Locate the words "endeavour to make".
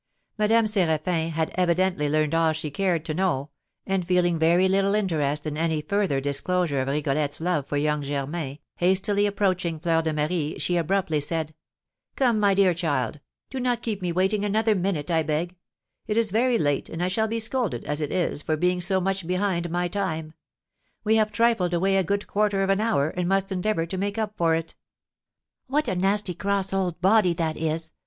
23.51-24.17